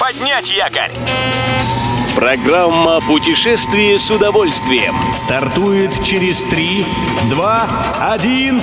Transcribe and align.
Поднять 0.00 0.50
якорь! 0.50 0.92
Программа 2.16 3.02
«Путешествие 3.02 3.98
с 3.98 4.10
удовольствием» 4.10 4.94
стартует 5.12 5.92
через 6.02 6.42
3, 6.44 6.86
2, 7.28 7.68
1... 8.14 8.62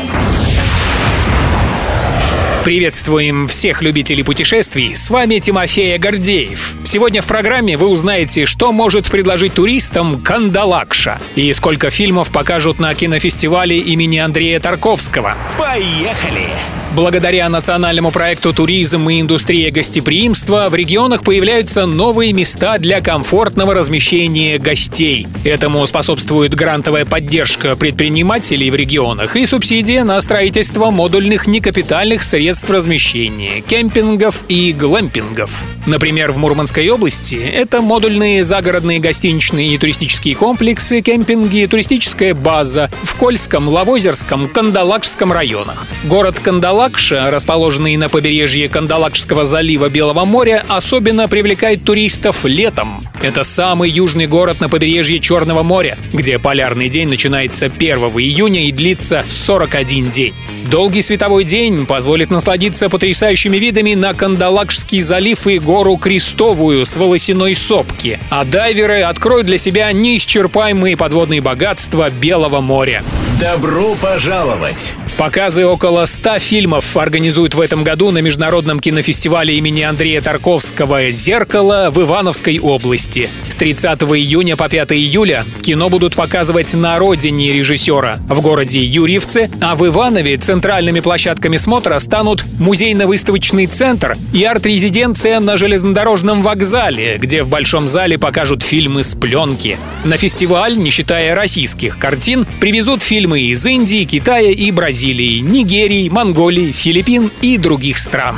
Приветствуем 2.64 3.48
всех 3.48 3.84
любителей 3.84 4.24
путешествий. 4.24 4.96
С 4.96 5.12
вами 5.12 5.38
Тимофей 5.38 5.98
Гордеев. 6.00 6.74
Сегодня 6.84 7.22
в 7.22 7.28
программе 7.28 7.78
вы 7.78 7.88
узнаете, 7.88 8.48
что 8.48 8.72
может 8.72 9.10
предложить 9.10 9.54
туристам 9.54 10.22
Кандалакша 10.22 11.22
и 11.36 11.54
сколько 11.54 11.92
фильмов 11.92 12.32
покажут 12.32 12.80
на 12.80 12.96
кинофестивале 12.96 13.78
имени 13.78 14.18
Андрея 14.18 14.60
Тарковского. 14.60 15.36
Поехали! 15.58 16.50
Благодаря 16.96 17.48
национальному 17.50 18.12
проекту 18.12 18.54
«Туризм 18.54 19.10
и 19.10 19.22
индустрия 19.22 19.72
гостеприимства» 19.72 20.68
в 20.70 20.76
регионах 20.76 21.24
появляются 21.24 21.86
новые 21.86 22.34
места 22.34 22.78
для 22.80 23.02
комфортного 23.02 23.74
размещения 23.74 24.58
гостей. 24.58 25.28
Этому 25.44 25.86
способствует 25.86 26.56
грантовая 26.56 27.06
поддержка 27.06 27.76
предпринимателей 27.76 28.72
в 28.72 28.76
регионах 28.76 29.36
и 29.36 29.46
субсидия 29.46 30.04
на 30.04 30.20
строительство 30.22 30.90
модульных 30.90 31.46
некапитальных 31.46 32.24
средств 32.24 32.70
размещения, 32.70 33.62
кемпингов 33.62 34.44
и 34.48 34.74
глэмпингов. 34.74 35.77
Например, 35.88 36.32
в 36.32 36.38
Мурманской 36.38 36.88
области 36.90 37.36
это 37.36 37.82
модульные 37.82 38.44
загородные 38.44 39.00
гостиничные 39.00 39.74
и 39.74 39.78
туристические 39.80 40.36
комплексы, 40.36 41.02
кемпинги, 41.02 41.66
туристическая 41.66 42.36
база 42.36 42.92
в 43.04 43.16
Кольском, 43.16 43.68
Лавозерском, 43.68 44.48
Кандалакшском 44.48 45.34
районах. 45.34 45.88
Город 46.04 46.40
Кандалак 46.40 46.68
Кандалакша, 46.68 47.32
расположенный 47.32 47.96
на 47.98 48.10
побережье 48.10 48.68
Кандалакшского 48.70 49.46
залива 49.46 49.90
Белого 49.90 50.26
моря, 50.26 50.66
особенно 50.68 51.28
привлекает 51.28 51.84
туристов 51.84 52.44
летом. 52.44 53.02
Это 53.22 53.44
самый 53.44 53.90
южный 53.90 54.28
город 54.28 54.62
на 54.62 54.70
побережье 54.70 55.20
Черного 55.20 55.64
моря, 55.64 55.98
где 56.14 56.38
полярный 56.38 56.88
день 56.88 57.08
начинается 57.08 57.66
1 57.66 57.98
июня 57.98 58.68
и 58.68 58.72
длится 58.72 59.26
41 59.28 60.12
день. 60.12 60.34
Долгий 60.70 61.02
световой 61.02 61.44
день 61.44 61.86
позволит 61.86 62.30
насладиться 62.30 62.90
потрясающими 62.90 63.58
видами 63.58 63.96
на 63.96 64.14
Кандалакшский 64.14 65.00
залив 65.00 65.48
и 65.48 65.60
гору 65.60 65.98
Крестовую 65.98 66.86
с 66.86 66.96
волосяной 66.96 67.56
сопки, 67.56 68.20
а 68.30 68.44
дайверы 68.44 69.02
откроют 69.02 69.48
для 69.48 69.58
себя 69.58 69.92
неисчерпаемые 69.92 70.96
подводные 70.96 71.42
богатства 71.42 72.10
Белого 72.10 72.62
моря. 72.62 73.04
Добро 73.40 73.96
пожаловать! 73.96 74.96
Показы 75.18 75.66
около 75.66 76.06
100 76.06 76.38
фильмов 76.38 76.96
организуют 76.96 77.56
в 77.56 77.62
этом 77.62 77.84
году 77.84 78.12
на 78.12 78.20
Международном 78.20 78.80
кинофестивале 78.80 79.58
имени 79.58 79.82
Андрея 79.82 80.22
Тарковского 80.22 81.10
«Зеркало» 81.10 81.90
в 81.90 82.00
Ивановской 82.04 82.60
области. 82.60 83.28
С 83.50 83.56
30 83.56 84.04
июня 84.04 84.56
по 84.56 84.70
5 84.70 84.92
июля 84.92 85.44
кино 85.64 85.90
будут 85.90 86.16
показывать 86.16 86.76
на 86.76 87.00
родине 87.00 87.52
режиссера 87.52 88.20
в 88.30 88.42
городе 88.42 88.80
Юрьевце, 88.80 89.50
а 89.60 89.74
в 89.74 89.88
Иванове 89.88 90.38
центральными 90.38 91.00
площадками 91.00 91.58
смотра 91.58 91.98
станут 91.98 92.46
музейно-выставочный 92.60 93.66
центр 93.66 94.16
и 94.34 94.44
арт-резиденция 94.44 95.40
на 95.40 95.58
железнодорожном 95.58 96.44
вокзале, 96.44 97.18
где 97.18 97.42
в 97.42 97.50
Большом 97.50 97.88
зале 97.88 98.20
покажут 98.20 98.62
фильмы 98.62 99.02
с 99.02 99.16
пленки. 99.16 99.80
На 100.06 100.18
фестиваль, 100.18 100.78
не 100.78 100.92
считая 100.92 101.34
российских 101.34 101.98
картин, 101.98 102.46
привезут 102.60 103.02
фильмы 103.02 103.42
из 103.42 103.66
Индии, 103.66 104.04
Китая 104.04 104.52
и 104.52 104.70
Бразилии. 104.70 105.07
Бразилии, 105.08 105.40
Нигерии, 105.40 106.10
Монголии, 106.10 106.74
Филиппин 106.74 107.32
и 107.42 107.58
других 107.58 107.98
стран. 107.98 108.36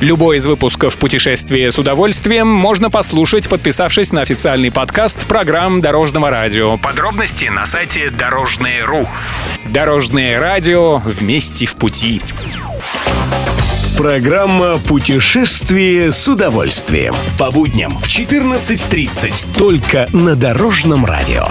Любой 0.00 0.38
из 0.38 0.46
выпусков 0.46 0.96
«Путешествие 0.96 1.70
с 1.70 1.78
удовольствием» 1.78 2.48
можно 2.48 2.90
послушать, 2.90 3.48
подписавшись 3.48 4.10
на 4.10 4.22
официальный 4.22 4.72
подкаст 4.72 5.26
программ 5.26 5.80
Дорожного 5.80 6.30
радио. 6.30 6.76
Подробности 6.76 7.44
на 7.44 7.64
сайте 7.66 8.10
Дорожное.ру. 8.10 9.08
Дорожное 9.66 10.40
радио 10.40 10.96
вместе 10.96 11.66
в 11.66 11.76
пути. 11.76 12.20
Программа 13.96 14.78
«Путешествие 14.78 16.10
с 16.10 16.26
удовольствием». 16.26 17.14
По 17.38 17.52
будням 17.52 17.92
в 17.92 18.08
14.30. 18.08 19.56
Только 19.56 20.08
на 20.12 20.34
Дорожном 20.34 21.06
радио. 21.06 21.46